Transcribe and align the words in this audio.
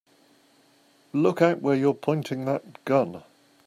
Look 1.13 1.43
out 1.43 1.61
where 1.61 1.75
you're 1.75 1.93
pointing 1.93 2.45
that 2.45 2.83
gun! 2.85 3.21